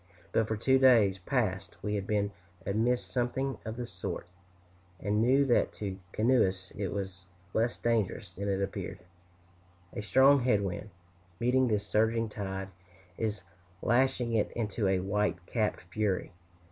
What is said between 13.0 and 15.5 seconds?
is lashing it into a white